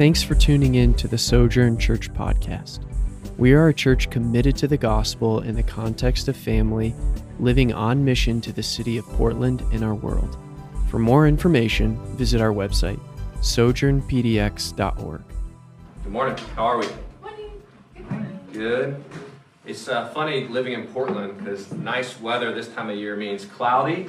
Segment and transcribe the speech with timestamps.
[0.00, 2.86] Thanks for tuning in to the Sojourn Church podcast.
[3.36, 6.94] We are a church committed to the gospel in the context of family,
[7.38, 10.38] living on mission to the city of Portland and our world.
[10.88, 12.98] For more information, visit our website,
[13.42, 15.22] sojournpdx.org.
[16.02, 16.44] Good morning.
[16.56, 16.86] How are we?
[16.86, 17.50] Good morning.
[17.94, 18.40] Good morning.
[18.54, 19.04] Good.
[19.66, 24.08] It's uh, funny living in Portland because nice weather this time of year means cloudy,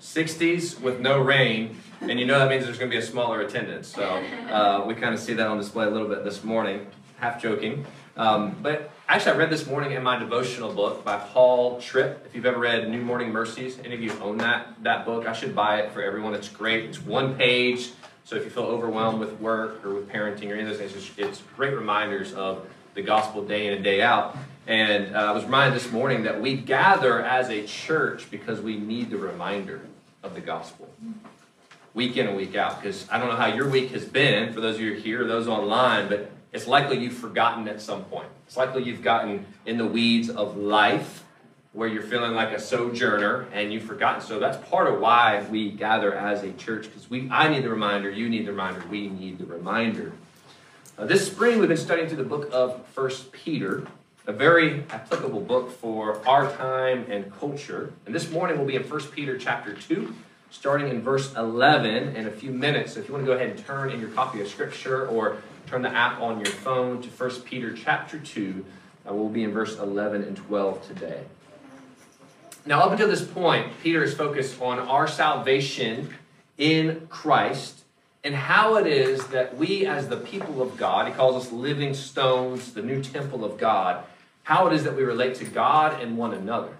[0.00, 3.40] 60s with no rain, and you know that means there's going to be a smaller
[3.40, 3.88] attendance.
[3.88, 4.04] So
[4.50, 6.86] uh, we kind of see that on display a little bit this morning,
[7.18, 7.86] half joking.
[8.16, 12.24] Um, but actually, I read this morning in my devotional book by Paul Tripp.
[12.26, 15.26] If you've ever read New Morning Mercies, any of you own that that book?
[15.26, 16.34] I should buy it for everyone.
[16.34, 16.84] It's great.
[16.84, 17.90] It's one page.
[18.24, 20.96] So if you feel overwhelmed with work or with parenting or any of those things,
[20.96, 24.36] it's, it's great reminders of the gospel day in and day out.
[24.66, 28.76] And uh, I was reminded this morning that we gather as a church because we
[28.76, 29.80] need the reminder
[30.22, 30.88] of the gospel
[31.94, 32.80] week in and week out.
[32.80, 35.48] Because I don't know how your week has been for those of you here, those
[35.48, 38.28] online, but it's likely you've forgotten at some point.
[38.46, 41.24] It's likely you've gotten in the weeds of life
[41.72, 44.20] where you're feeling like a sojourner and you've forgotten.
[44.20, 47.70] So that's part of why we gather as a church because we I need the
[47.70, 50.12] reminder, you need the reminder, we need the reminder.
[50.98, 53.86] Uh, this spring we've been studying through the book of First Peter,
[54.26, 57.92] a very applicable book for our time and culture.
[58.06, 60.12] And this morning we'll be in First Peter chapter 2,
[60.50, 62.94] starting in verse 11 in a few minutes.
[62.94, 65.36] So if you want to go ahead and turn in your copy of scripture or
[65.68, 68.64] turn the app on your phone to First Peter chapter 2,
[69.08, 71.22] uh, we'll be in verse 11 and 12 today.
[72.64, 76.12] Now, up until this point, Peter is focused on our salvation
[76.58, 77.84] in Christ
[78.24, 81.94] and how it is that we, as the people of God, he calls us living
[81.94, 84.02] stones, the new temple of God,
[84.46, 86.70] how it is that we relate to God and one another.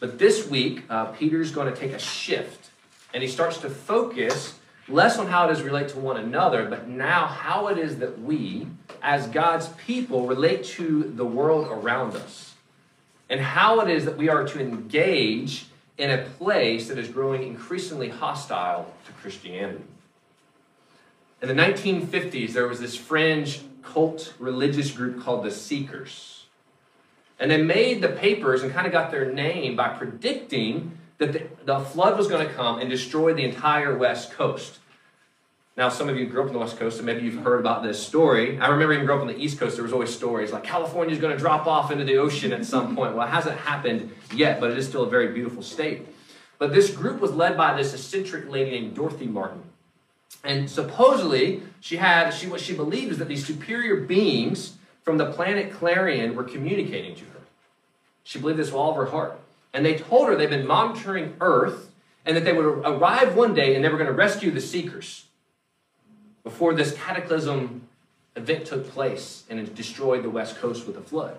[0.00, 2.68] But this week, uh, Peter's going to take a shift
[3.14, 6.88] and he starts to focus less on how it is relate to one another, but
[6.88, 8.66] now how it is that we,
[9.00, 12.54] as God's people, relate to the world around us
[13.30, 17.42] and how it is that we are to engage in a place that is growing
[17.42, 19.84] increasingly hostile to Christianity.
[21.40, 26.39] In the 1950s, there was this fringe cult religious group called the Seekers.
[27.40, 31.46] And they made the papers and kind of got their name by predicting that the,
[31.64, 34.78] the flood was going to come and destroy the entire West Coast.
[35.76, 37.82] Now, some of you grew up on the West Coast, and maybe you've heard about
[37.82, 38.58] this story.
[38.58, 41.18] I remember even growing up on the East Coast, there was always stories like California's
[41.18, 43.14] going to drop off into the ocean at some point.
[43.14, 46.06] Well, it hasn't happened yet, but it is still a very beautiful state.
[46.58, 49.62] But this group was led by this eccentric lady named Dorothy Martin.
[50.44, 55.32] And supposedly, she had, she, what she believed is that these superior beings from the
[55.32, 57.40] planet Clarion were communicating to her.
[58.22, 59.40] She believed this with all of her heart.
[59.72, 61.90] And they told her they've been monitoring Earth
[62.26, 65.26] and that they would arrive one day and they were going to rescue the seekers
[66.42, 67.82] before this cataclysm
[68.36, 71.36] event took place and it destroyed the West Coast with a flood.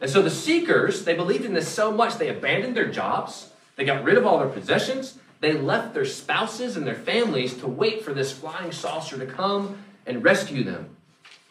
[0.00, 3.84] And so the seekers, they believed in this so much, they abandoned their jobs, they
[3.84, 8.02] got rid of all their possessions, they left their spouses and their families to wait
[8.02, 10.95] for this flying saucer to come and rescue them.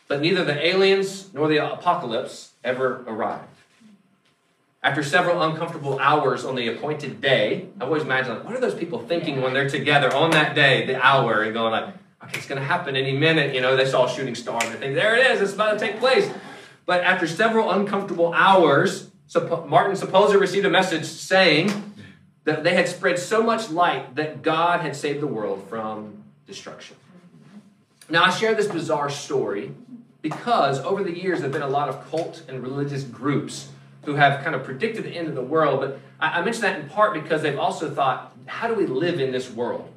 [0.08, 3.50] But neither the aliens nor the apocalypse ever arrived.
[4.84, 8.76] After several uncomfortable hours on the appointed day, I always imagine, like, what are those
[8.76, 11.86] people thinking when they're together on that day, the hour, and going like,
[12.24, 13.56] okay, it's going to happen any minute.
[13.56, 15.80] You know, they saw a shooting star and think, there it is, it's about to
[15.80, 16.30] take place.
[16.86, 19.10] But after several uncomfortable hours,
[19.66, 21.94] Martin supposedly received a message saying
[22.44, 26.96] that they had spread so much light that God had saved the world from destruction.
[28.10, 29.72] Now, I share this bizarre story
[30.22, 33.70] because over the years there have been a lot of cult and religious groups
[34.04, 35.80] who have kind of predicted the end of the world.
[35.80, 39.32] But I mention that in part because they've also thought, how do we live in
[39.32, 39.92] this world?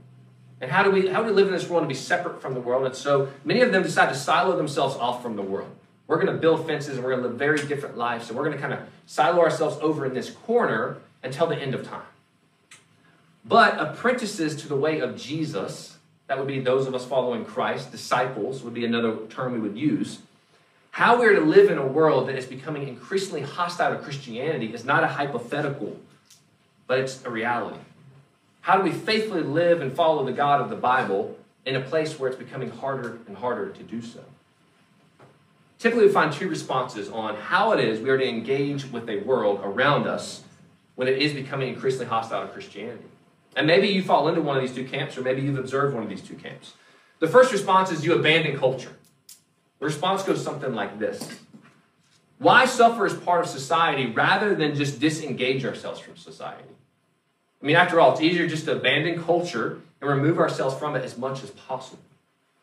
[0.61, 2.55] And how do we how do we live in this world and be separate from
[2.55, 2.85] the world?
[2.85, 5.71] And so many of them decide to silo themselves off from the world.
[6.09, 8.27] We're going to build fences and we're going to live very different lives.
[8.27, 11.75] So we're going to kind of silo ourselves over in this corner until the end
[11.75, 12.03] of time.
[13.45, 15.98] But apprentices to the way of Jesus,
[16.29, 19.77] that would be those of us following Christ, disciples would be another term we would
[19.77, 20.21] use.
[20.91, 24.85] How we're to live in a world that is becoming increasingly hostile to Christianity is
[24.85, 25.99] not a hypothetical,
[26.87, 27.79] but it's a reality.
[28.61, 32.19] How do we faithfully live and follow the God of the Bible in a place
[32.19, 34.21] where it's becoming harder and harder to do so?
[35.79, 39.21] Typically, we find two responses on how it is we are to engage with a
[39.21, 40.43] world around us
[40.97, 43.05] when it is becoming increasingly hostile to Christianity.
[43.57, 46.03] And maybe you fall into one of these two camps, or maybe you've observed one
[46.03, 46.75] of these two camps.
[47.19, 48.93] The first response is you abandon culture.
[49.81, 51.29] The response goes something like this
[52.39, 56.65] Why suffer as part of society rather than just disengage ourselves from society?
[57.61, 61.05] I mean, after all, it's easier just to abandon culture and remove ourselves from it
[61.05, 61.99] as much as possible.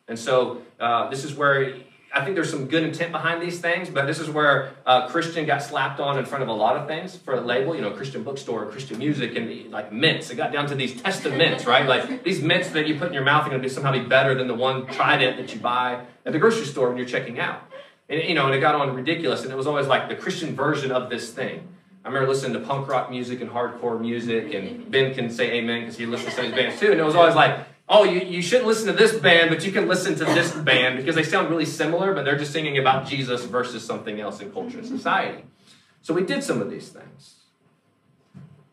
[0.07, 1.75] And so uh, this is where
[2.15, 5.45] I think there's some good intent behind these things, but this is where uh, Christian
[5.45, 7.91] got slapped on in front of a lot of things for a label, you know,
[7.91, 10.29] Christian bookstore, Christian music, and like mints.
[10.29, 11.85] It got down to these Testamints, right?
[11.85, 13.99] Like these mints that you put in your mouth are going to be somehow be
[13.99, 17.37] better than the one Trident that you buy at the grocery store when you're checking
[17.37, 17.61] out.
[18.07, 20.55] And, you know, and it got on ridiculous, and it was always like the Christian
[20.55, 21.67] version of this thing.
[22.05, 25.81] I remember listening to punk rock music and hardcore music, and Ben can say amen
[25.81, 28.41] because he listens to these bands too, and it was always like, oh, you, you
[28.41, 31.49] shouldn't listen to this band, but you can listen to this band because they sound
[31.49, 35.43] really similar, but they're just singing about Jesus versus something else in culture and society.
[36.01, 37.35] So we did some of these things.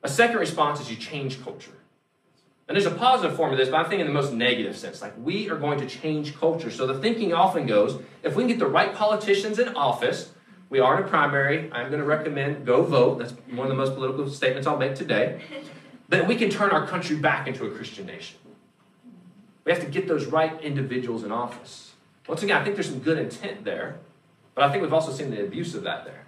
[0.02, 1.72] A second response is you change culture.
[2.68, 5.02] And there's a positive form of this, but I'm thinking in the most negative sense.
[5.02, 6.70] Like, we are going to change culture.
[6.70, 10.32] So the thinking often goes if we can get the right politicians in office,
[10.70, 11.70] we are in a primary.
[11.70, 13.18] I'm going to recommend go vote.
[13.18, 15.42] That's one of the most political statements I'll make today.
[16.08, 18.38] That we can turn our country back into a Christian nation.
[19.64, 21.92] We have to get those right individuals in office.
[22.28, 23.96] Once again, I think there's some good intent there,
[24.54, 26.24] but I think we've also seen the abuse of that there.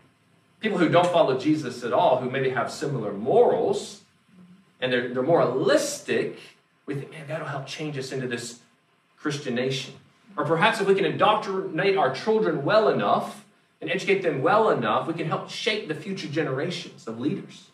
[0.60, 4.02] People who don't follow Jesus at all, who maybe have similar morals,
[4.80, 6.38] and they're, they're moralistic,
[6.86, 8.60] we think, man, that'll help change us into this
[9.16, 9.94] Christian nation.
[10.36, 13.44] Or perhaps if we can indoctrinate our children well enough
[13.80, 17.70] and educate them well enough, we can help shape the future generations of leaders.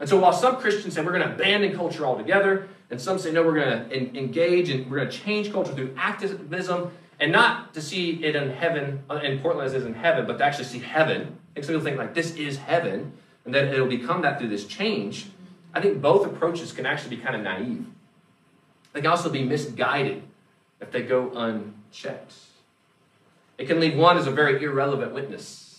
[0.00, 3.30] And so while some Christians say we're going to abandon culture altogether, and some say,
[3.30, 7.74] no, we're going to engage and we're going to change culture through activism and not
[7.74, 10.44] to see it in heaven, uh, in Portland as it is in heaven, but to
[10.44, 11.38] actually see heaven.
[11.54, 13.12] Think some people think like this is heaven
[13.44, 15.26] and that it'll become that through this change.
[15.74, 17.84] I think both approaches can actually be kind of naive.
[18.92, 20.22] They can also be misguided
[20.80, 22.34] if they go unchecked.
[23.58, 25.69] It can leave one as a very irrelevant witness.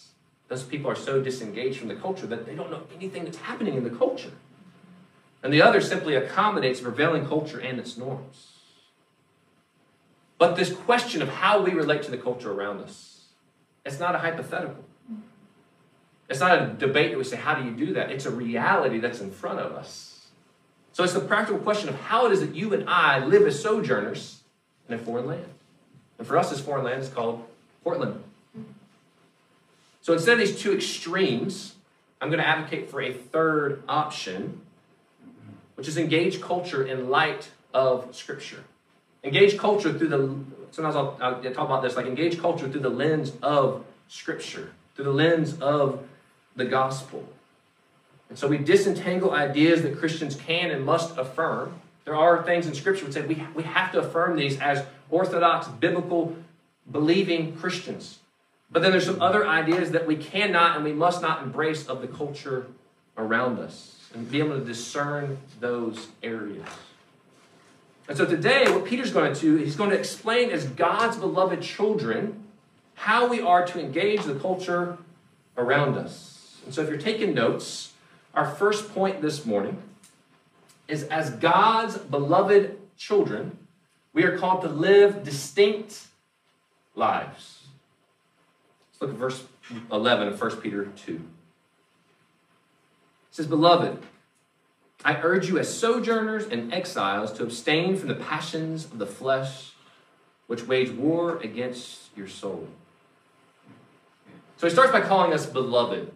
[0.52, 3.76] Those people are so disengaged from the culture that they don't know anything that's happening
[3.76, 4.34] in the culture
[5.42, 8.50] and the other simply accommodates prevailing culture and its norms.
[10.38, 13.28] But this question of how we relate to the culture around us,
[13.86, 14.84] it's not a hypothetical.
[16.30, 18.12] It's not a debate that we say, how do you do that?
[18.12, 20.28] It's a reality that's in front of us.
[20.92, 23.64] So it's the practical question of how it is that you and I live as
[23.64, 24.42] sojourners
[24.90, 25.46] in a foreign land.
[26.20, 27.46] And for us, this foreign land is called
[27.86, 28.22] Portland.
[30.02, 31.76] So instead of these two extremes,
[32.20, 34.62] I'm going to advocate for a third option
[35.82, 38.64] which is engage culture in light of Scripture.
[39.24, 40.36] Engage culture through the,
[40.70, 45.06] sometimes I'll, I'll talk about this, like engage culture through the lens of Scripture, through
[45.06, 46.04] the lens of
[46.56, 47.28] the gospel.
[48.30, 51.82] And so we disentangle ideas that Christians can and must affirm.
[52.06, 55.68] There are things in Scripture that say we, we have to affirm these as orthodox,
[55.68, 56.36] biblical,
[56.92, 58.20] believing Christians.
[58.72, 62.02] But then there's some other ideas that we cannot and we must not embrace of
[62.02, 62.68] the culture
[63.18, 66.68] around us and be able to discern those areas.
[68.08, 71.62] And so today, what Peter's going to do, he's going to explain as God's beloved
[71.62, 72.44] children
[72.96, 74.98] how we are to engage the culture
[75.58, 76.60] around us.
[76.66, 77.94] And so if you're taking notes,
[78.34, 79.82] our first point this morning
[80.88, 83.58] is as God's beloved children,
[84.14, 86.08] we are called to live distinct
[86.96, 87.61] lives.
[89.02, 89.44] Look at verse
[89.92, 91.22] 11 of 1 Peter 2
[93.32, 93.98] says, Beloved,
[95.04, 99.72] I urge you as sojourners and exiles to abstain from the passions of the flesh
[100.48, 102.68] which wage war against your soul.
[104.58, 106.12] So he starts by calling us beloved.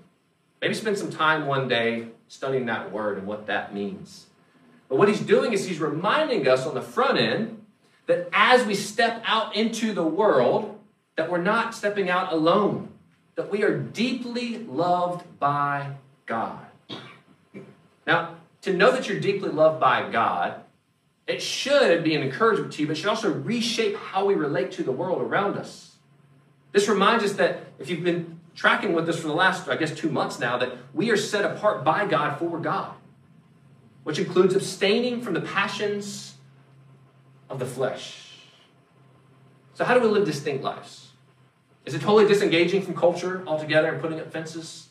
[0.62, 4.28] Maybe spend some time one day studying that word and what that means.
[4.90, 7.66] But what he's doing is he's reminding us on the front end
[8.06, 10.75] that as we step out into the world,
[11.16, 12.90] that we're not stepping out alone,
[13.36, 15.96] that we are deeply loved by
[16.26, 16.66] God.
[18.06, 20.62] Now, to know that you're deeply loved by God,
[21.28, 24.72] it should be an encouragement to you, but it should also reshape how we relate
[24.74, 25.96] to the world around us.
[26.72, 29.94] This reminds us that if you've been tracking with us for the last, I guess,
[29.94, 32.94] two months now, that we are set apart by God for God,
[34.04, 36.36] which includes abstaining from the passions
[37.50, 38.26] of the flesh.
[39.74, 41.05] So, how do we live distinct lives?
[41.86, 44.90] Is it totally disengaging from culture altogether and putting up fences?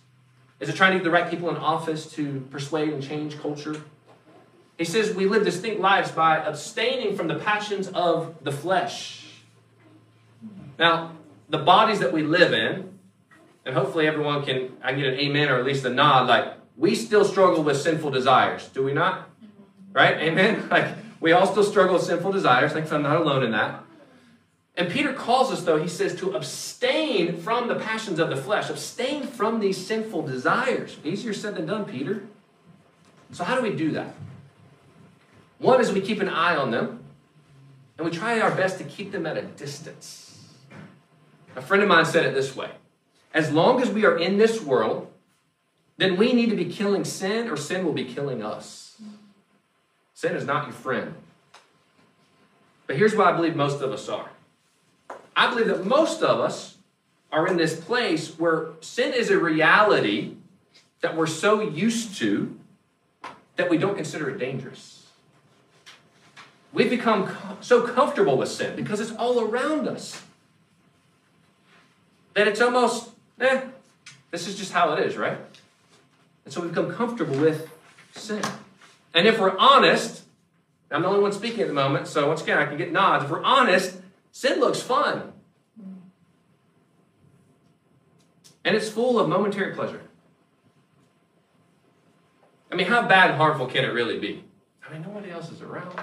[0.60, 3.82] Is it trying to get the right people in office to persuade and change culture?
[4.78, 9.26] He says we live distinct lives by abstaining from the passions of the flesh.
[10.78, 11.12] Now,
[11.48, 12.98] the bodies that we live in,
[13.64, 16.94] and hopefully everyone can, I get an amen or at least a nod, like we
[16.94, 19.28] still struggle with sinful desires, do we not?
[19.92, 20.16] Right?
[20.16, 20.68] Amen?
[20.70, 20.88] Like
[21.20, 22.72] we all still struggle with sinful desires.
[22.72, 23.83] Thanks, I'm not alone in that.
[24.76, 28.71] And Peter calls us, though, he says, to abstain from the passions of the flesh,
[28.71, 30.97] abstain from these sinful desires.
[31.04, 32.25] Easier said than done, Peter.
[33.33, 34.14] So, how do we do that?
[35.59, 37.00] One is we keep an eye on them.
[37.97, 40.49] and we try our best to keep them at a distance.
[41.54, 42.71] A friend of mine said it this way
[43.33, 45.12] As long as we are in this world,
[45.97, 49.00] then we need to be killing sin, or sin will be killing us.
[50.12, 51.14] Sin is not your friend.
[52.88, 54.31] But here's what I believe most of us are
[55.36, 56.76] I believe that most of us
[57.32, 60.36] are in this place where sin is a reality
[61.00, 62.58] that we're so used to
[63.56, 65.06] that we don't consider it dangerous.
[66.72, 70.22] We've become so comfortable with sin because it's all around us
[72.34, 73.10] that it's almost,
[73.40, 73.62] eh,
[74.30, 75.38] this is just how it is, right?
[76.44, 77.70] And so we've become comfortable with
[78.12, 78.42] sin.
[79.14, 80.22] And if we're honest,
[80.90, 83.24] I'm the only one speaking at the moment, so once again, I can get nods.
[83.24, 83.96] If we're honest,
[84.34, 85.32] sin looks fun.
[88.64, 90.02] And it's full of momentary pleasure.
[92.72, 94.42] I mean, how bad and harmful can it really be?
[94.86, 95.98] I mean, nobody else is around.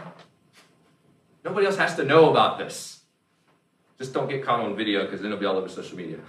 [1.44, 3.02] Nobody else has to know about this.
[3.98, 6.20] Just don't get caught on video because then it'll be all over social media.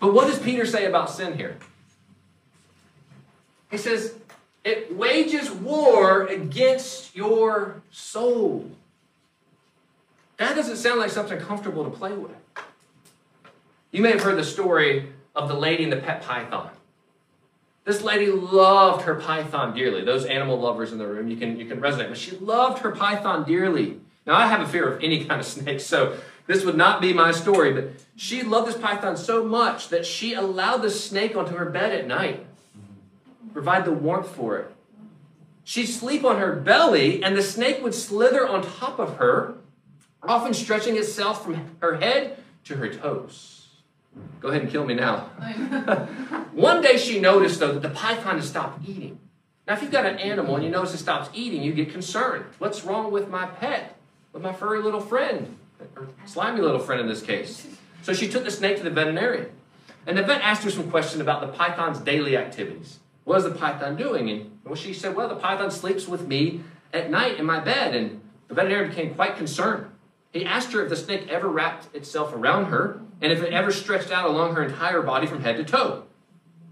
[0.00, 1.56] But what does Peter say about sin here?
[3.70, 4.14] He says,
[4.64, 8.70] it wages war against your soul.
[10.36, 12.36] That doesn't sound like something comfortable to play with.
[13.92, 16.70] You may have heard the story of the lady and the pet python.
[17.84, 20.04] This lady loved her python dearly.
[20.04, 22.08] Those animal lovers in the room, you can, you can resonate.
[22.08, 24.00] But she loved her python dearly.
[24.26, 27.12] Now, I have a fear of any kind of snake, so this would not be
[27.12, 27.72] my story.
[27.72, 31.92] But she loved this python so much that she allowed the snake onto her bed
[31.92, 32.44] at night,
[33.52, 34.70] provide the warmth for it.
[35.62, 39.54] She'd sleep on her belly, and the snake would slither on top of her,
[40.28, 43.68] often stretching itself from her head to her toes.
[44.40, 45.20] Go ahead and kill me now.
[46.52, 49.18] One day she noticed, though, that the python had stopped eating.
[49.66, 52.44] Now, if you've got an animal and you notice it stops eating, you get concerned.
[52.58, 53.96] What's wrong with my pet?
[54.32, 55.56] With my furry little friend?
[55.96, 57.66] Or slimy little friend in this case.
[58.02, 59.50] So she took the snake to the veterinarian.
[60.06, 62.98] And the vet asked her some questions about the python's daily activities.
[63.24, 64.28] What is the python doing?
[64.28, 66.60] And well, she said, Well, the python sleeps with me
[66.92, 67.94] at night in my bed.
[67.94, 69.86] And the veterinarian became quite concerned.
[70.34, 73.70] He asked her if the snake ever wrapped itself around her and if it ever
[73.70, 76.02] stretched out along her entire body from head to toe.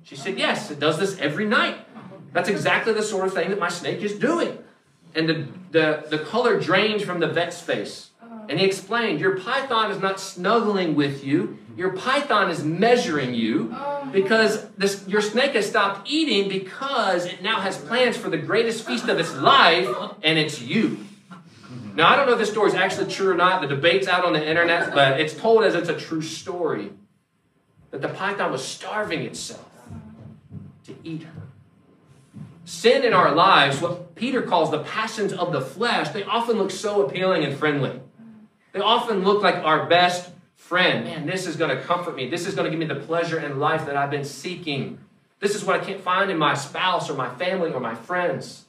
[0.03, 1.79] She said, Yes, it does this every night.
[2.33, 4.59] That's exactly the sort of thing that my snake is doing.
[5.15, 8.11] And the, the, the color drained from the vet's face.
[8.49, 13.77] And he explained, Your python is not snuggling with you, your python is measuring you
[14.11, 18.85] because this, your snake has stopped eating because it now has plans for the greatest
[18.85, 19.89] feast of its life,
[20.25, 20.99] and it's you.
[21.95, 23.61] Now, I don't know if this story is actually true or not.
[23.61, 26.91] The debate's out on the internet, but it's told as it's a true story
[27.91, 29.69] that the python was starving itself
[30.85, 31.43] to eat her.
[32.65, 36.71] Sin in our lives, what Peter calls the passions of the flesh, they often look
[36.71, 38.01] so appealing and friendly.
[38.73, 41.05] They often look like our best friend.
[41.05, 42.31] Man, this is going to comfort me.
[42.31, 44.99] This is going to give me the pleasure in life that I've been seeking.
[45.41, 48.65] This is what I can't find in my spouse or my family or my friends.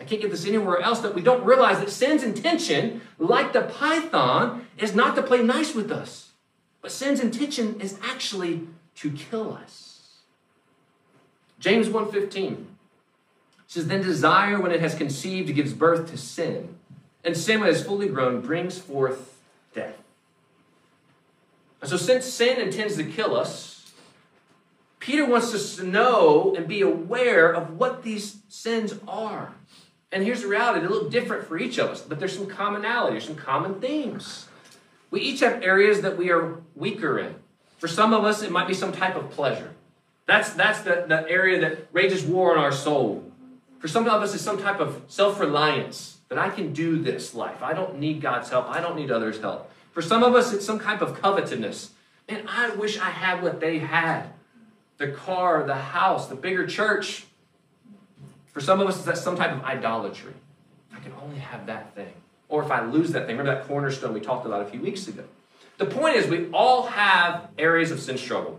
[0.00, 3.62] I can't get this anywhere else that we don't realize that sin's intention, like the
[3.62, 6.30] python, is not to play nice with us.
[6.80, 10.20] But sin's intention is actually to kill us.
[11.58, 12.66] James 1:15
[13.66, 16.76] says, Then desire, when it has conceived, gives birth to sin.
[17.24, 19.36] And sin, when it is fully grown, brings forth
[19.74, 19.98] death.
[21.80, 23.92] And so since sin intends to kill us,
[24.98, 29.54] Peter wants us to know and be aware of what these sins are.
[30.10, 33.12] And here's the reality, they look different for each of us, but there's some commonality,
[33.12, 34.46] there's some common themes.
[35.10, 37.34] We each have areas that we are weaker in.
[37.78, 39.74] For some of us, it might be some type of pleasure.
[40.26, 43.24] That's, that's the, the area that rages war on our soul.
[43.78, 47.34] For some of us, it's some type of self reliance that I can do this
[47.34, 47.62] life.
[47.62, 48.68] I don't need God's help.
[48.68, 49.70] I don't need others' help.
[49.92, 51.90] For some of us, it's some type of covetousness.
[52.28, 54.30] Man, I wish I had what they had
[54.98, 57.24] the car, the house, the bigger church.
[58.52, 60.34] For some of us, that's some type of idolatry.
[60.94, 62.12] I can only have that thing.
[62.48, 65.06] Or if I lose that thing, remember that cornerstone we talked about a few weeks
[65.06, 65.24] ago.
[65.76, 68.58] The point is, we all have areas of sin struggle.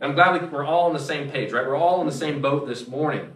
[0.00, 1.66] I'm glad we, we're all on the same page, right?
[1.66, 3.32] We're all in the same boat this morning.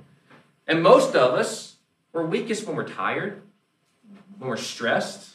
[0.67, 1.77] And most of us,
[2.13, 3.43] we're weakest when we're tired,
[4.39, 5.35] when we're stressed,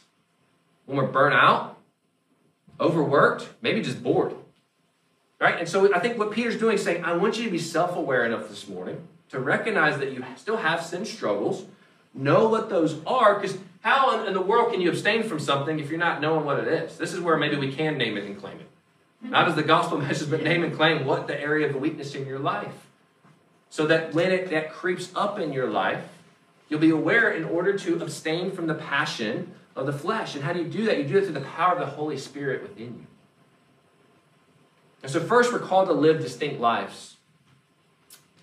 [0.86, 1.78] when we're burnt out,
[2.80, 4.34] overworked, maybe just bored.
[5.40, 5.60] Right?
[5.60, 7.96] And so I think what Peter's doing is saying, I want you to be self
[7.96, 11.66] aware enough this morning to recognize that you still have sin struggles,
[12.14, 15.90] know what those are, because how in the world can you abstain from something if
[15.90, 16.98] you're not knowing what it is?
[16.98, 18.68] This is where maybe we can name it and claim it.
[19.24, 22.14] Not as the gospel message, but name and claim what the area of the weakness
[22.14, 22.88] in your life.
[23.72, 26.04] So that when it that creeps up in your life,
[26.70, 30.36] you'll be aware in order to abstain from the passion of the flesh.
[30.36, 31.00] And how do you do that?
[31.00, 33.08] You do it through the power of the Holy Spirit within you.
[35.02, 37.13] And so, first, we're called to live distinct lives.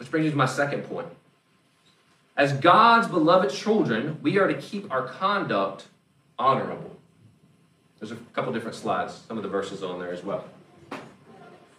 [0.01, 1.09] Which brings me to my second point.
[2.35, 5.89] As God's beloved children, we are to keep our conduct
[6.39, 6.97] honorable.
[7.99, 10.47] There's a couple different slides, some of the verses on there as well.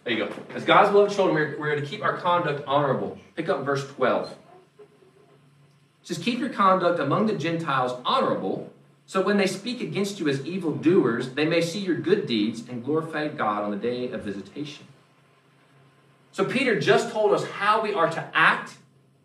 [0.04, 0.32] There you go.
[0.54, 3.18] As God's beloved children, we're, we're to keep our conduct honorable.
[3.34, 4.30] Pick up verse 12.
[4.30, 4.86] It
[6.04, 8.72] says, Keep your conduct among the Gentiles honorable,
[9.04, 12.84] so when they speak against you as evildoers, they may see your good deeds and
[12.84, 14.86] glorify God on the day of visitation.
[16.32, 18.74] So Peter just told us how we are to act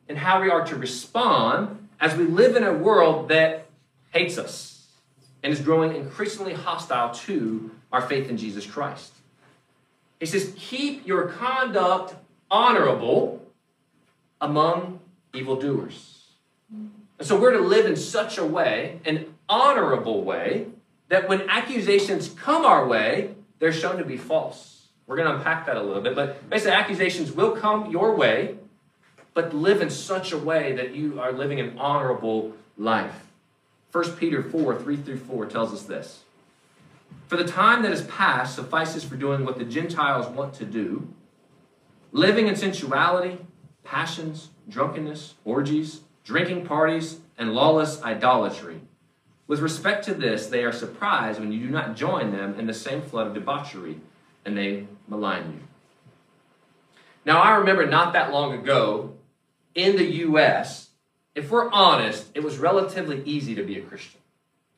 [0.09, 3.67] and how we are to respond as we live in a world that
[4.11, 4.87] hates us
[5.41, 9.13] and is growing increasingly hostile to our faith in Jesus Christ.
[10.19, 12.15] He says, Keep your conduct
[12.51, 13.45] honorable
[14.41, 14.99] among
[15.33, 16.25] evildoers.
[16.69, 20.67] And so we're to live in such a way, an honorable way,
[21.09, 24.76] that when accusations come our way, they're shown to be false.
[25.07, 28.57] We're going to unpack that a little bit, but basically, accusations will come your way,
[29.33, 33.27] but live in such a way that you are living an honorable life.
[33.93, 36.23] 1 Peter 4 3 through 4 tells us this.
[37.27, 41.07] For the time that is past suffices for doing what the Gentiles want to do,
[42.11, 43.37] living in sensuality,
[43.85, 48.81] passions, drunkenness, orgies, drinking parties, and lawless idolatry.
[49.47, 52.73] With respect to this, they are surprised when you do not join them in the
[52.73, 54.01] same flood of debauchery,
[54.47, 55.67] and they malign you.
[57.25, 59.13] Now, I remember not that long ago
[59.75, 60.89] in the U.S.,
[61.35, 64.21] if we're honest, it was relatively easy to be a Christian.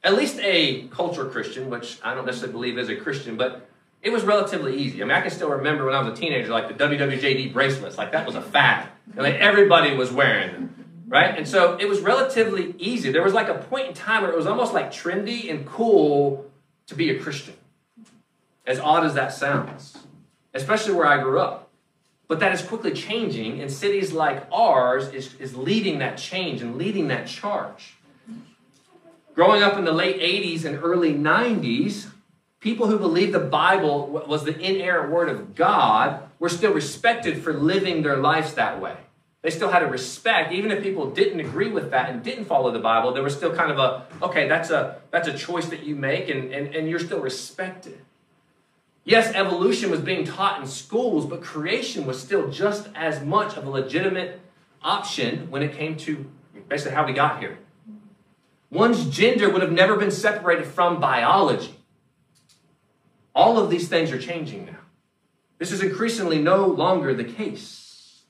[0.03, 3.69] At least a culture Christian, which I don't necessarily believe is a Christian, but
[4.01, 5.01] it was relatively easy.
[5.01, 7.97] I mean, I can still remember when I was a teenager, like the WWJD bracelets,
[7.97, 8.89] like that was a fad.
[9.13, 10.75] And like everybody was wearing them
[11.09, 11.35] right?
[11.35, 13.11] And so it was relatively easy.
[13.11, 16.49] There was like a point in time where it was almost like trendy and cool
[16.85, 17.55] to be a Christian.
[18.69, 19.97] As odd as that sounds,
[20.53, 21.71] especially where I grew up.
[22.27, 26.75] But that is quickly changing, and cities like ours is, is leading that change and
[26.77, 27.95] leading that charge.
[29.33, 32.11] Growing up in the late 80s and early 90s,
[32.59, 37.53] people who believed the Bible was the inerrant word of God were still respected for
[37.53, 38.97] living their lives that way.
[39.41, 42.69] They still had a respect, even if people didn't agree with that and didn't follow
[42.69, 45.81] the Bible, there was still kind of a, okay, that's a that's a choice that
[45.81, 47.99] you make and, and, and you're still respected.
[49.09, 53.65] Yes, evolution was being taught in schools, but creation was still just as much of
[53.65, 54.39] a legitimate
[54.83, 56.29] option when it came to
[56.67, 57.57] basically how we got here.
[58.69, 61.73] One's gender would have never been separated from biology.
[63.33, 64.77] All of these things are changing now.
[65.57, 68.21] This is increasingly no longer the case.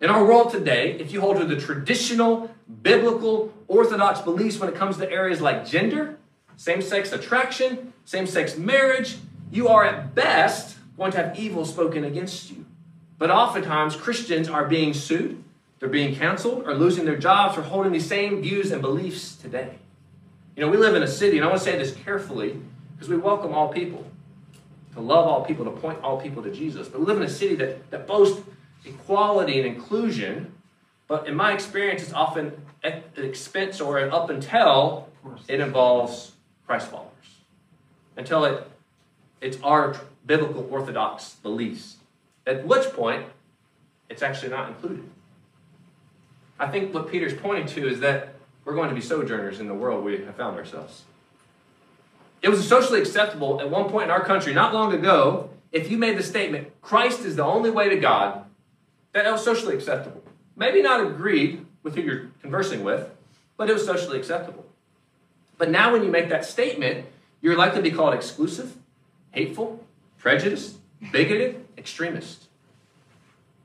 [0.00, 4.76] In our world today, if you hold to the traditional, biblical, orthodox beliefs when it
[4.76, 6.20] comes to areas like gender,
[6.56, 9.16] same sex attraction, same sex marriage,
[9.50, 12.64] you are at best going to have evil spoken against you.
[13.18, 15.42] But oftentimes, Christians are being sued,
[15.78, 19.78] they're being canceled, or losing their jobs for holding these same views and beliefs today.
[20.54, 22.60] You know, we live in a city, and I want to say this carefully
[22.94, 24.06] because we welcome all people,
[24.94, 26.88] to love all people, to point all people to Jesus.
[26.88, 28.40] But we live in a city that, that boasts
[28.86, 30.54] equality and inclusion,
[31.08, 35.08] but in my experience, it's often at the expense or up until
[35.48, 36.32] it involves
[36.66, 37.10] Christ followers.
[38.16, 38.70] Until it,
[39.40, 41.96] it's our biblical orthodox beliefs.
[42.46, 43.26] At which point,
[44.08, 45.08] it's actually not included.
[46.58, 49.74] I think what Peter's pointing to is that we're going to be sojourners in the
[49.74, 51.02] world we have found ourselves.
[52.42, 55.98] It was socially acceptable at one point in our country, not long ago, if you
[55.98, 58.44] made the statement, Christ is the only way to God,
[59.12, 60.22] that was socially acceptable.
[60.56, 63.10] Maybe not agreed with who you're conversing with,
[63.56, 64.64] but it was socially acceptable.
[65.58, 67.06] But now, when you make that statement,
[67.40, 68.76] you're likely to be called exclusive,
[69.36, 69.84] hateful,
[70.18, 70.78] prejudiced,
[71.12, 72.46] bigoted, extremist.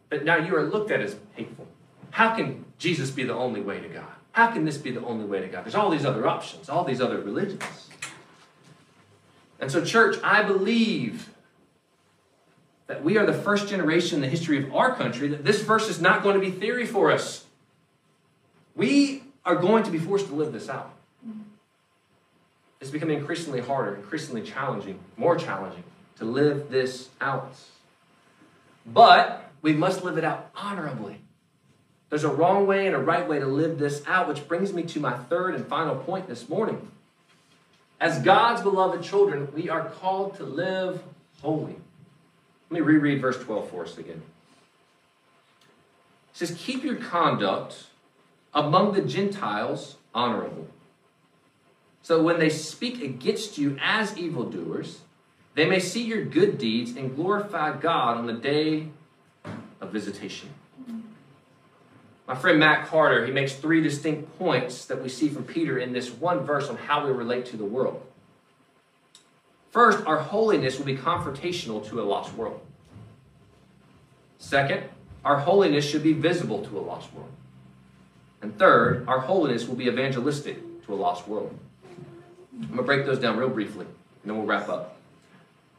[0.09, 1.65] But now you are looked at as hateful.
[2.11, 4.11] How can Jesus be the only way to God?
[4.33, 5.63] How can this be the only way to God?
[5.63, 7.63] There's all these other options, all these other religions.
[9.61, 11.29] And so, church, I believe
[12.87, 15.87] that we are the first generation in the history of our country, that this verse
[15.87, 17.45] is not going to be theory for us.
[18.75, 20.93] We are going to be forced to live this out.
[22.81, 25.83] It's becoming increasingly harder, increasingly challenging, more challenging
[26.17, 27.55] to live this out.
[28.85, 31.21] But we must live it out honorably.
[32.09, 34.83] There's a wrong way and a right way to live this out, which brings me
[34.83, 36.91] to my third and final point this morning.
[38.01, 41.03] As God's beloved children, we are called to live
[41.41, 41.75] holy.
[42.69, 44.23] Let me reread verse 12 for us again.
[46.33, 47.85] It says, Keep your conduct
[48.53, 50.67] among the Gentiles honorable.
[52.03, 55.01] So when they speak against you as evildoers,
[55.53, 58.87] they may see your good deeds and glorify God on the day
[59.79, 60.49] of visitation.
[62.27, 65.91] My friend Matt Carter, he makes three distinct points that we see from Peter in
[65.91, 68.01] this one verse on how we relate to the world.
[69.69, 72.61] First, our holiness will be confrontational to a lost world.
[74.37, 74.83] Second,
[75.23, 77.31] our holiness should be visible to a lost world.
[78.41, 81.57] And third, our holiness will be evangelistic to a lost world.
[82.53, 84.97] I'm going to break those down real briefly, and then we'll wrap up.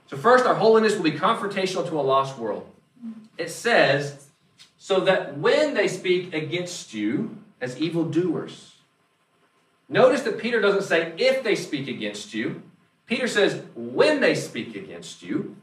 [0.08, 2.68] So, first, our holiness will be confrontational to a lost world.
[3.38, 4.28] It says,
[4.78, 8.74] so that when they speak against you as evildoers,
[9.88, 12.62] notice that Peter doesn't say if they speak against you.
[13.06, 15.56] Peter says when they speak against you,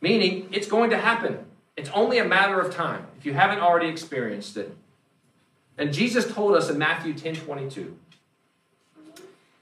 [0.00, 1.44] meaning it's going to happen.
[1.76, 4.74] It's only a matter of time if you haven't already experienced it.
[5.76, 7.96] And Jesus told us in Matthew 10 22,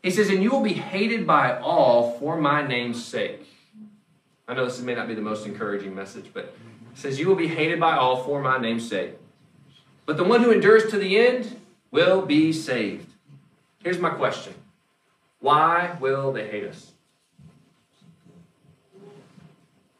[0.02, 3.46] He says, And you will be hated by all for my name's sake.
[4.48, 6.54] I know this may not be the most encouraging message, but it
[6.98, 9.12] says, You will be hated by all for my name's sake.
[10.04, 11.60] But the one who endures to the end
[11.90, 13.08] will be saved.
[13.82, 14.54] Here's my question
[15.40, 16.92] Why will they hate us?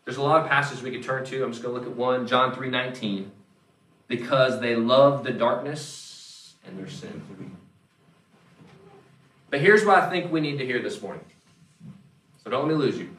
[0.04, 1.44] There's a lot of passages we could turn to.
[1.44, 3.30] I'm just going to look at one, John 3 19.
[4.08, 7.22] Because they love the darkness and their sin.
[9.52, 11.26] But here's what I think we need to hear this morning.
[12.42, 13.10] So don't let me lose you.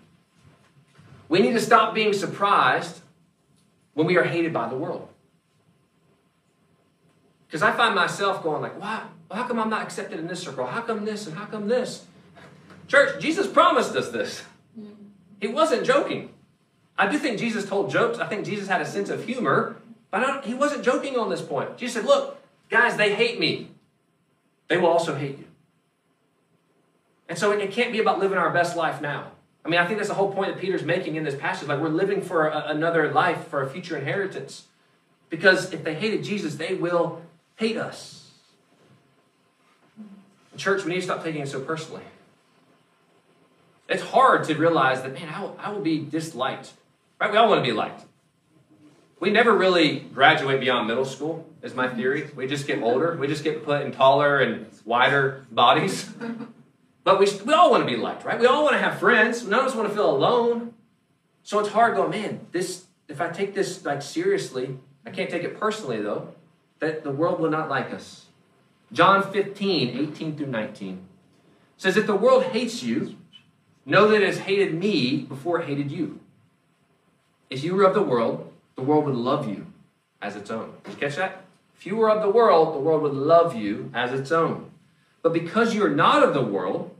[1.29, 3.01] We need to stop being surprised
[3.93, 5.07] when we are hated by the world.
[7.45, 9.03] Because I find myself going like, why?
[9.29, 10.65] Well, how come I'm not accepted in this circle?
[10.65, 12.03] How come this and how come this?
[12.87, 14.41] Church, Jesus promised us this.
[15.39, 16.31] He wasn't joking.
[16.97, 18.17] I do think Jesus told jokes.
[18.17, 19.75] I think Jesus had a sense of humor,
[20.09, 21.77] but he wasn't joking on this point.
[21.77, 22.41] Jesus said, look,
[22.71, 23.69] guys, they hate me.
[24.67, 25.45] They will also hate you.
[27.33, 29.31] And so it can't be about living our best life now.
[29.65, 31.67] I mean, I think that's the whole point that Peter's making in this passage.
[31.67, 34.67] Like, we're living for a, another life, for a future inheritance.
[35.31, 37.23] Because if they hated Jesus, they will
[37.55, 38.29] hate us.
[40.57, 42.03] Church, we need to stop taking it so personally.
[43.89, 46.73] It's hard to realize that, man, I will, I will be disliked.
[47.19, 47.31] Right?
[47.31, 48.03] We all want to be liked.
[49.19, 52.29] We never really graduate beyond middle school, is my theory.
[52.35, 53.17] We just get older.
[53.17, 56.11] We just get put in taller and wider bodies.
[57.03, 58.39] But we, we all want to be liked, right?
[58.39, 59.45] We all want to have friends.
[59.45, 60.73] None of us want to feel alone.
[61.43, 65.43] So it's hard going, man, this, if I take this like seriously, I can't take
[65.43, 66.33] it personally though,
[66.79, 68.25] that the world will not like us.
[68.91, 71.05] John 15, 18 through 19
[71.77, 73.17] says, If the world hates you,
[73.85, 76.19] know that it has hated me before it hated you.
[77.49, 79.67] If you were of the world, the world would love you
[80.21, 80.73] as its own.
[80.83, 81.43] Did you catch that?
[81.75, 84.71] If you were of the world, the world would love you as its own.
[85.23, 86.93] But because you are not of the world,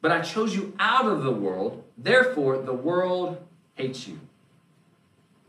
[0.00, 3.36] but I chose you out of the world, therefore the world
[3.74, 4.20] hates you.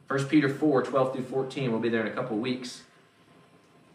[0.07, 2.81] 1 Peter 4 12 through 14, we'll be there in a couple weeks.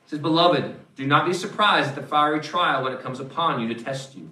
[0.06, 3.60] It says, Beloved, do not be surprised at the fiery trial when it comes upon
[3.60, 4.30] you to test you,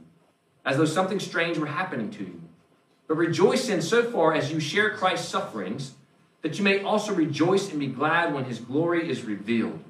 [0.64, 2.40] as though something strange were happening to you.
[3.06, 5.94] But rejoice in so far as you share Christ's sufferings,
[6.42, 9.82] that you may also rejoice and be glad when his glory is revealed.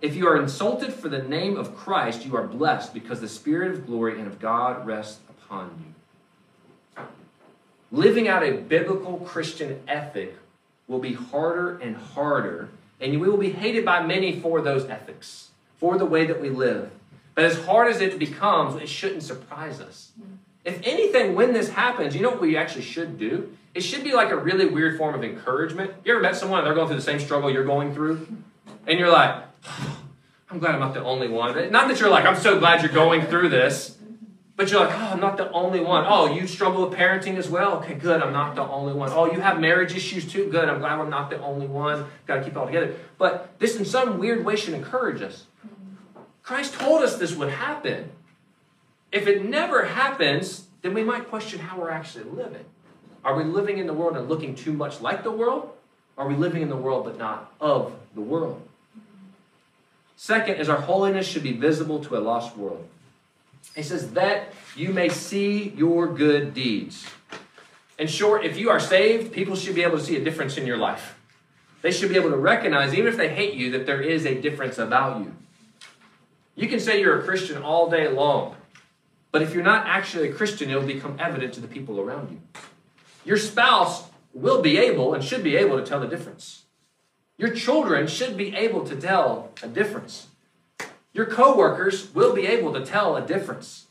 [0.00, 3.72] If you are insulted for the name of Christ, you are blessed because the Spirit
[3.72, 5.94] of glory and of God rests upon
[6.96, 7.04] you.
[7.90, 10.36] Living out a biblical Christian ethic
[10.86, 12.68] will be harder and harder,
[13.00, 16.48] and we will be hated by many for those ethics, for the way that we
[16.48, 16.90] live.
[17.34, 20.12] But as hard as it becomes, it shouldn't surprise us.
[20.64, 23.56] If anything, when this happens, you know what we actually should do?
[23.74, 25.92] It should be like a really weird form of encouragement.
[26.04, 28.26] You ever met someone and they're going through the same struggle you're going through?
[28.86, 29.47] And you're like,
[30.50, 31.70] I'm glad I'm not the only one.
[31.70, 33.98] Not that you're like, I'm so glad you're going through this.
[34.56, 36.04] But you're like, oh, I'm not the only one.
[36.08, 37.76] Oh, you struggle with parenting as well?
[37.76, 38.20] Okay, good.
[38.20, 39.08] I'm not the only one.
[39.12, 40.50] Oh, you have marriage issues too?
[40.50, 40.68] Good.
[40.68, 42.06] I'm glad I'm not the only one.
[42.26, 42.96] Got to keep it all together.
[43.18, 45.44] But this, in some weird way, should encourage us.
[46.42, 48.10] Christ told us this would happen.
[49.12, 52.64] If it never happens, then we might question how we're actually living.
[53.24, 55.70] Are we living in the world and looking too much like the world?
[56.16, 58.67] Are we living in the world but not of the world?
[60.20, 62.84] Second is our holiness should be visible to a lost world.
[63.76, 67.06] He says, that you may see your good deeds.
[68.00, 70.66] In short, if you are saved, people should be able to see a difference in
[70.66, 71.16] your life.
[71.82, 74.34] They should be able to recognize, even if they hate you, that there is a
[74.34, 75.36] difference about you.
[76.56, 78.56] You can say you're a Christian all day long,
[79.30, 82.40] but if you're not actually a Christian, it'll become evident to the people around you.
[83.24, 86.64] Your spouse will be able and should be able to tell the difference.
[87.38, 90.26] Your children should be able to tell a difference.
[91.12, 93.86] Your coworkers will be able to tell a difference.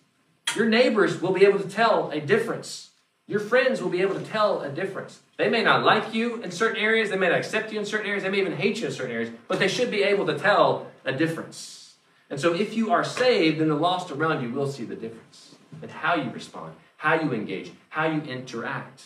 [0.56, 2.90] Your neighbors will be able to tell a difference.
[3.26, 5.20] Your friends will be able to tell a difference.
[5.38, 8.08] They may not like you in certain areas, they may not accept you in certain
[8.08, 10.38] areas, they may even hate you in certain areas, but they should be able to
[10.38, 11.96] tell a difference.
[12.30, 15.56] And so if you are saved, then the lost around you will see the difference
[15.82, 19.04] in how you respond, how you engage, how you interact.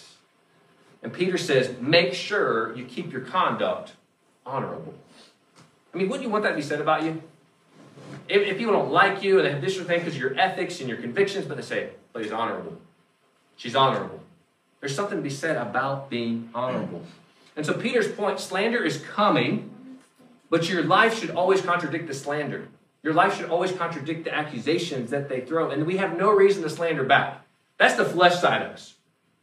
[1.03, 3.93] And Peter says, make sure you keep your conduct
[4.45, 4.93] honorable.
[5.93, 7.21] I mean, wouldn't you want that to be said about you?
[8.27, 10.79] If, if people don't like you and they have this thing because of your ethics
[10.79, 12.77] and your convictions, but they say, but he's honorable.
[13.57, 14.21] She's honorable.
[14.79, 17.03] There's something to be said about being honorable.
[17.55, 19.69] And so Peter's point slander is coming,
[20.49, 22.67] but your life should always contradict the slander.
[23.03, 25.69] Your life should always contradict the accusations that they throw.
[25.69, 27.43] And we have no reason to slander back.
[27.77, 28.95] That's the flesh side of us.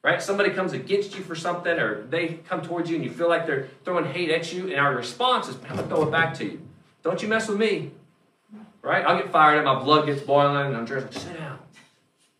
[0.02, 0.22] Right?
[0.22, 3.46] Somebody comes against you for something, or they come towards you and you feel like
[3.46, 6.44] they're throwing hate at you, and our response is, I'm gonna throw it back to
[6.44, 6.60] you.
[7.02, 7.90] Don't you mess with me.
[8.80, 9.04] Right?
[9.04, 11.58] I'll get fired up, my blood gets boiling, and I'm just like, sit down.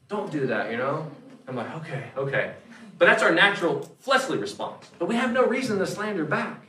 [0.08, 1.10] Don't do that, you know?
[1.46, 2.54] I'm like, okay, okay.
[2.98, 4.90] But that's our natural fleshly response.
[4.98, 6.66] But we have no reason to slander back.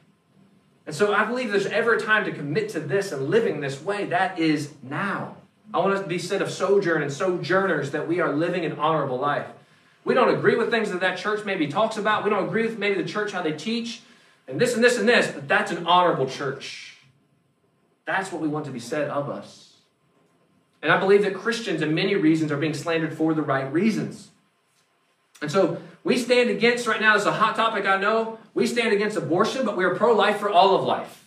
[0.86, 3.82] And so I believe there's ever a time to commit to this and living this
[3.82, 4.06] way.
[4.06, 5.38] That is now.
[5.73, 9.19] I want to be said of sojourn and sojourners that we are living an honorable
[9.19, 9.45] life.
[10.10, 12.24] We don't agree with things that that church maybe talks about.
[12.24, 14.02] We don't agree with maybe the church how they teach
[14.48, 16.98] and this and this and this, but that's an honorable church.
[18.06, 19.76] That's what we want to be said of us.
[20.82, 24.30] And I believe that Christians, in many reasons, are being slandered for the right reasons.
[25.43, 28.39] And so we stand against, right now, it's a hot topic, I know.
[28.56, 31.24] We stand against abortion, but we are pro life for all of life.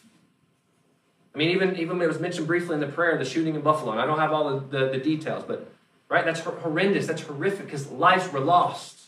[1.32, 3.92] I mean, even, even it was mentioned briefly in the prayer, the shooting in Buffalo,
[3.92, 5.70] and I don't have all the, the, the details, but
[6.12, 8.98] right, that's horrendous, that's horrific because lives were lost.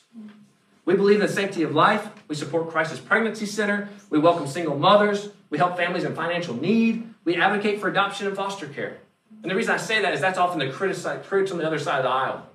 [0.85, 2.09] We believe in the sanctity of life.
[2.29, 3.89] We support Crisis Pregnancy Center.
[4.11, 5.31] We welcome single mothers.
[5.51, 7.09] We help families in financial need.
[7.25, 8.99] We advocate for adoption and foster care.
[9.43, 11.99] And the reason I say that is that's often the critics on the other side
[11.99, 12.47] of the aisle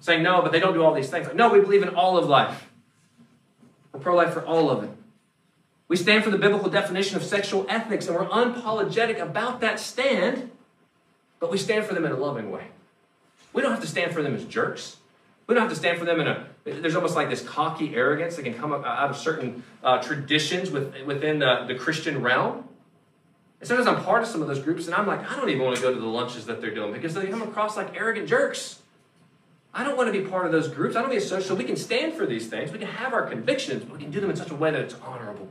[0.00, 1.26] saying no, but they don't do all these things.
[1.26, 2.68] Like, no, we believe in all of life.
[3.92, 4.90] We're pro life for all of it.
[5.88, 10.50] We stand for the biblical definition of sexual ethics, and we're unapologetic about that stand,
[11.40, 12.64] but we stand for them in a loving way.
[13.58, 14.98] We don't have to stand for them as jerks.
[15.48, 18.36] We don't have to stand for them in a, there's almost like this cocky arrogance
[18.36, 22.68] that can come out of certain uh, traditions with, within the, the Christian realm.
[23.58, 25.64] And sometimes I'm part of some of those groups, and I'm like, I don't even
[25.64, 28.28] want to go to the lunches that they're doing because they come across like arrogant
[28.28, 28.78] jerks.
[29.74, 30.94] I don't want to be part of those groups.
[30.94, 31.48] I don't want to be a social.
[31.48, 32.70] So we can stand for these things.
[32.70, 34.82] We can have our convictions, but we can do them in such a way that
[34.82, 35.48] it's honorable.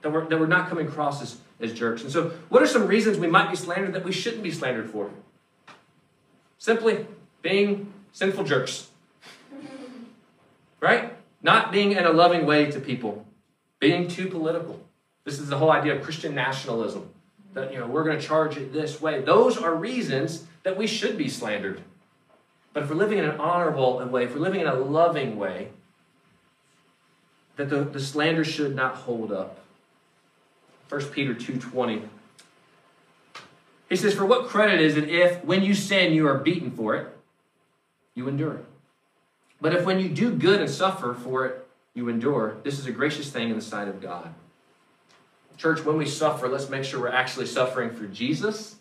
[0.00, 2.04] That we're, that we're not coming across as, as jerks.
[2.04, 4.88] And so, what are some reasons we might be slandered that we shouldn't be slandered
[4.88, 5.10] for?
[6.62, 7.08] Simply
[7.42, 8.88] being sinful jerks.
[10.78, 11.12] Right?
[11.42, 13.26] Not being in a loving way to people.
[13.80, 14.80] Being too political.
[15.24, 17.10] This is the whole idea of Christian nationalism.
[17.54, 19.22] That, you know, we're going to charge it this way.
[19.22, 21.80] Those are reasons that we should be slandered.
[22.72, 25.70] But if we're living in an honorable way, if we're living in a loving way,
[27.56, 29.58] that the, the slander should not hold up.
[30.90, 32.08] 1 Peter 2.20
[33.92, 36.94] He says, For what credit is it if, when you sin, you are beaten for
[36.96, 37.14] it,
[38.14, 38.64] you endure it?
[39.60, 42.90] But if when you do good and suffer for it, you endure, this is a
[42.90, 44.32] gracious thing in the sight of God.
[45.58, 48.76] Church, when we suffer, let's make sure we're actually suffering for Jesus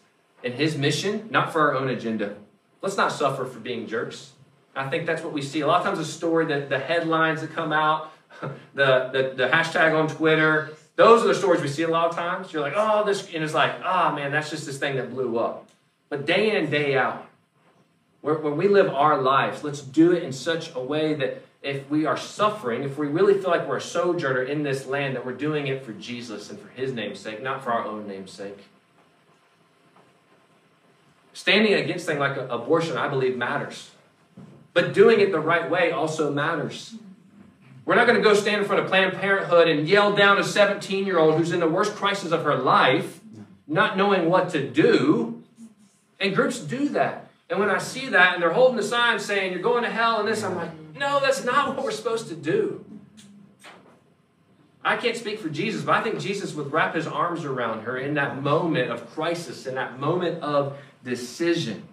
[0.46, 2.38] and his mission, not for our own agenda.
[2.82, 4.32] Let's not suffer for being jerks.
[4.78, 5.60] I think that's what we see.
[5.60, 9.50] A lot of times, the story, the, the headlines that come out, the, the, the
[9.50, 12.52] hashtag on Twitter, those are the stories we see a lot of times.
[12.52, 15.10] You're like, oh, this, and it's like, ah, oh, man, that's just this thing that
[15.10, 15.70] blew up.
[16.10, 17.28] But day in and day out,
[18.22, 22.06] when we live our lives, let's do it in such a way that if we
[22.06, 25.34] are suffering, if we really feel like we're a sojourner in this land, that we're
[25.34, 28.66] doing it for Jesus and for His name's sake, not for our own name's sake.
[31.34, 33.92] Standing against things like abortion, I believe, matters.
[34.74, 36.96] But doing it the right way also matters.
[37.86, 40.44] We're not going to go stand in front of Planned Parenthood and yell down a
[40.44, 43.20] 17 year old who's in the worst crisis of her life,
[43.68, 45.44] not knowing what to do.
[46.20, 47.30] And groups do that.
[47.50, 50.20] And when I see that and they're holding the sign saying, You're going to hell
[50.20, 52.86] and this, I'm like, No, that's not what we're supposed to do.
[54.84, 57.98] I can't speak for Jesus, but I think Jesus would wrap his arms around her
[57.98, 61.84] in that moment of crisis, in that moment of decision.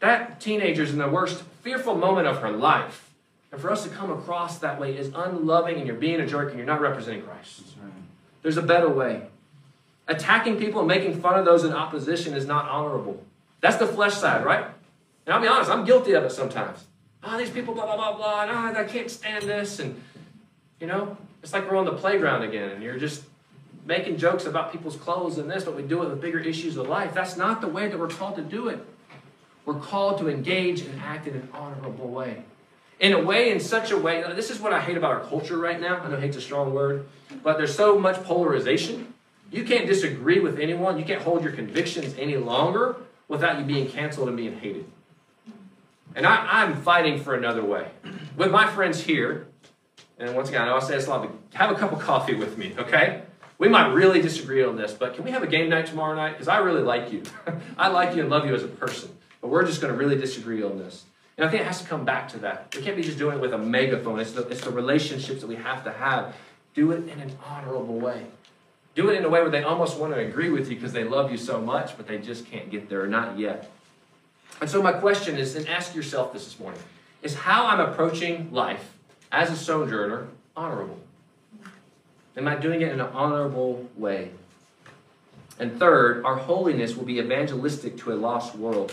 [0.00, 3.07] That teenager's in the worst fearful moment of her life.
[3.50, 6.48] And for us to come across that way is unloving and you're being a jerk
[6.50, 7.62] and you're not representing Christ.
[7.82, 7.92] Right.
[8.42, 9.22] There's a better way.
[10.06, 13.22] Attacking people and making fun of those in opposition is not honorable.
[13.60, 14.64] That's the flesh side, right?
[15.26, 16.84] And I'll be honest, I'm guilty of it sometimes.
[17.22, 19.80] Oh, these people, blah, blah, blah, blah, and oh, I can't stand this.
[19.80, 20.00] And,
[20.80, 23.24] you know, it's like we're on the playground again and you're just
[23.84, 26.76] making jokes about people's clothes and this, but we do it with the bigger issues
[26.76, 27.14] of life.
[27.14, 28.84] That's not the way that we're called to do it.
[29.64, 32.44] We're called to engage and act in an honorable way.
[33.00, 35.56] In a way, in such a way, this is what I hate about our culture
[35.56, 35.98] right now.
[35.98, 37.06] I know hate's a strong word,
[37.42, 39.14] but there's so much polarization.
[39.52, 40.98] You can't disagree with anyone.
[40.98, 42.96] You can't hold your convictions any longer
[43.28, 44.86] without you being canceled and being hated.
[46.14, 47.88] And I, am fighting for another way.
[48.36, 49.46] With my friends here,
[50.18, 52.58] and once again, I'll say this a lot, but have a cup of coffee with
[52.58, 53.22] me, okay?
[53.58, 56.32] We might really disagree on this, but can we have a game night tomorrow night?
[56.32, 57.22] Because I really like you.
[57.78, 59.16] I like you and love you as a person.
[59.40, 61.04] But we're just going to really disagree on this.
[61.38, 62.74] And I think it has to come back to that.
[62.74, 64.18] We can't be just doing it with a megaphone.
[64.18, 66.34] It's the, it's the relationships that we have to have.
[66.74, 68.26] Do it in an honorable way.
[68.96, 71.04] Do it in a way where they almost want to agree with you because they
[71.04, 73.70] love you so much, but they just can't get there, not yet.
[74.60, 76.80] And so my question is, and ask yourself this this morning,
[77.22, 78.92] is how I'm approaching life
[79.30, 80.98] as a sojourner honorable?
[82.36, 84.32] Am I doing it in an honorable way?
[85.60, 88.92] And third, our holiness will be evangelistic to a lost world.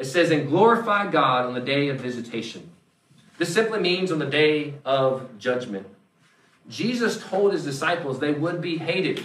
[0.00, 2.70] It says, and glorify God on the day of visitation.
[3.36, 5.86] This simply means on the day of judgment.
[6.70, 9.22] Jesus told his disciples they would be hated.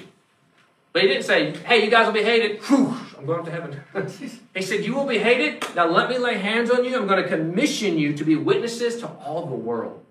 [0.91, 2.61] But he didn't say, hey, you guys will be hated.
[2.63, 3.81] Whew, I'm going up to heaven.
[4.53, 5.65] he said, you will be hated.
[5.77, 6.97] Now let me lay hands on you.
[6.97, 10.03] I'm going to commission you to be witnesses to all the world.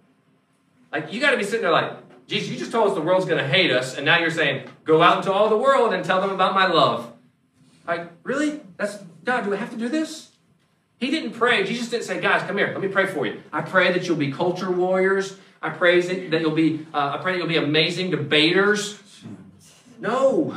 [0.91, 1.93] Like, you got to be sitting there like,
[2.27, 4.67] Jesus, you just told us the world's going to hate us, and now you're saying,
[4.85, 7.13] go out into all the world and tell them about my love.
[7.87, 8.63] Like, really?
[8.79, 10.31] That's, God, do we have to do this?
[11.05, 11.65] He didn't pray.
[11.65, 12.69] Jesus didn't say, guys, come here.
[12.69, 13.43] Let me pray for you.
[13.53, 15.37] I pray that you'll be culture warriors.
[15.61, 18.99] I pray that you'll be, uh, I pray that you'll be amazing debaters.
[20.01, 20.57] No.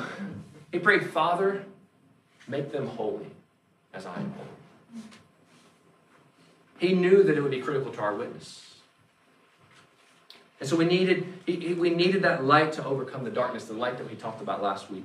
[0.72, 1.66] He prayed, Father,
[2.48, 3.26] make them holy
[3.94, 5.04] as I am holy.
[6.80, 8.76] He knew that it would be critical to our witness.
[10.62, 14.10] And so we needed, we needed that light to overcome the darkness, the light that
[14.10, 15.04] we talked about last week.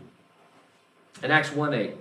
[1.20, 1.96] In Acts 1 8,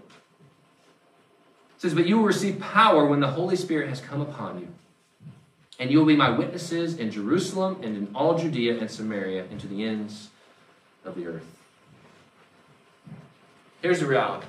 [1.81, 4.67] says, But you will receive power when the Holy Spirit has come upon you.
[5.79, 9.59] And you will be my witnesses in Jerusalem and in all Judea and Samaria and
[9.59, 10.29] to the ends
[11.03, 11.45] of the earth.
[13.81, 14.45] Here's the reality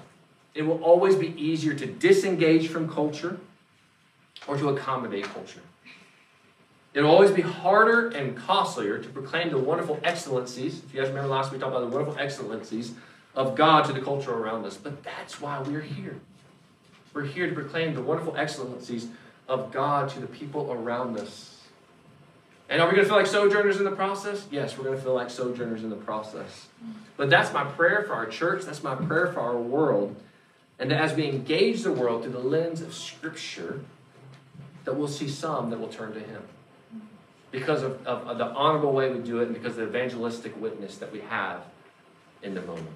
[0.54, 3.38] it will always be easier to disengage from culture
[4.46, 5.62] or to accommodate culture.
[6.92, 10.82] It'll always be harder and costlier to proclaim the wonderful excellencies.
[10.84, 12.92] If you guys remember last week, we talked about the wonderful excellencies
[13.34, 14.76] of God to the culture around us.
[14.76, 16.20] But that's why we're here.
[17.14, 19.08] We're here to proclaim the wonderful excellencies
[19.48, 21.60] of God to the people around us.
[22.68, 24.46] And are we going to feel like sojourners in the process?
[24.50, 26.68] Yes, we're going to feel like sojourners in the process.
[27.18, 28.64] But that's my prayer for our church.
[28.64, 30.16] That's my prayer for our world.
[30.78, 33.80] And that as we engage the world through the lens of Scripture,
[34.84, 36.42] that we'll see some that will turn to Him.
[37.50, 40.58] Because of, of, of the honorable way we do it and because of the evangelistic
[40.58, 41.64] witness that we have
[42.42, 42.88] in the moment.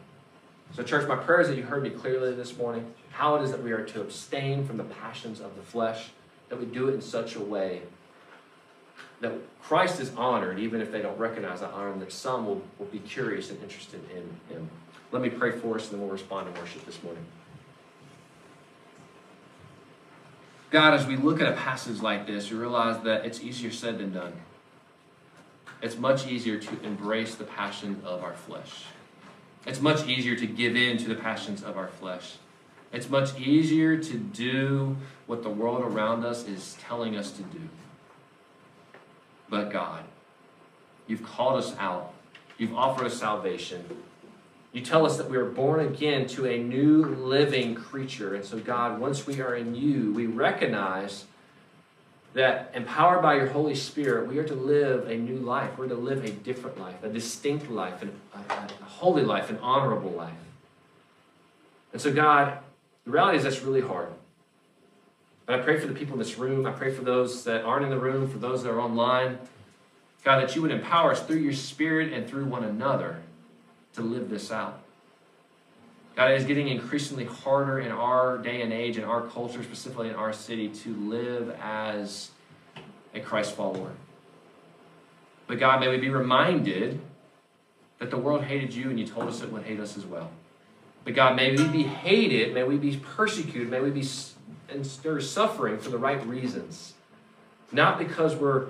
[0.74, 3.50] So, church, my prayer is that you heard me clearly this morning how it is
[3.50, 6.10] that we are to abstain from the passions of the flesh,
[6.48, 7.82] that we do it in such a way
[9.20, 12.62] that Christ is honored, even if they don't recognize that honor, and that some will,
[12.78, 14.68] will be curious and interested in Him.
[15.12, 17.24] Let me pray for us, and then we'll respond to worship this morning.
[20.70, 23.98] God, as we look at a passage like this, we realize that it's easier said
[23.98, 24.34] than done.
[25.80, 28.84] It's much easier to embrace the passion of our flesh.
[29.66, 32.34] It's much easier to give in to the passions of our flesh.
[32.92, 37.60] It's much easier to do what the world around us is telling us to do.
[39.48, 40.04] But God,
[41.06, 42.12] you've called us out.
[42.58, 43.84] You've offered us salvation.
[44.72, 48.34] You tell us that we are born again to a new living creature.
[48.34, 51.24] And so, God, once we are in you, we recognize
[52.36, 55.78] that empowered by your Holy Spirit, we are to live a new life.
[55.78, 60.10] We're to live a different life, a distinct life, a, a holy life, an honorable
[60.10, 60.34] life.
[61.94, 62.58] And so, God,
[63.06, 64.08] the reality is that's really hard.
[65.48, 66.66] And I pray for the people in this room.
[66.66, 69.38] I pray for those that aren't in the room, for those that are online.
[70.22, 73.22] God, that you would empower us through your Spirit and through one another
[73.94, 74.82] to live this out.
[76.16, 80.08] God, it is getting increasingly harder in our day and age, in our culture, specifically
[80.08, 82.30] in our city, to live as
[83.14, 83.92] a Christ follower.
[85.46, 87.00] But God, may we be reminded
[87.98, 90.30] that the world hated you and you told us it would hate us as well.
[91.04, 95.90] But God, may we be hated, may we be persecuted, may we be suffering for
[95.90, 96.94] the right reasons.
[97.72, 98.68] Not because we're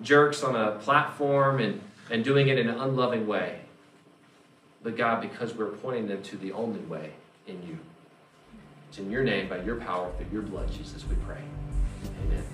[0.00, 3.65] jerks on a platform and, and doing it in an unloving way
[4.86, 7.10] but God, because we're pointing them to the only way
[7.48, 7.76] in you.
[8.88, 11.40] It's in your name, by your power, through your blood, Jesus, we pray.
[12.24, 12.44] Amen.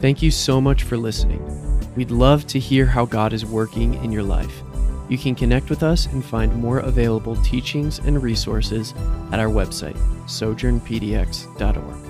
[0.00, 1.42] Thank you so much for listening.
[1.94, 4.62] We'd love to hear how God is working in your life.
[5.10, 8.94] You can connect with us and find more available teachings and resources
[9.30, 12.01] at our website, sojournpdx.org.